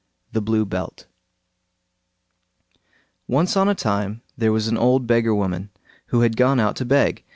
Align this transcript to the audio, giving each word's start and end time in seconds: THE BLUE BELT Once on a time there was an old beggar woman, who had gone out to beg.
THE 0.31 0.41
BLUE 0.41 0.65
BELT 0.65 1.05
Once 3.27 3.55
on 3.55 3.69
a 3.69 3.75
time 3.75 4.23
there 4.35 4.51
was 4.51 4.67
an 4.67 4.75
old 4.79 5.05
beggar 5.05 5.35
woman, 5.35 5.69
who 6.07 6.21
had 6.21 6.35
gone 6.35 6.59
out 6.59 6.75
to 6.77 6.85
beg. 6.85 7.23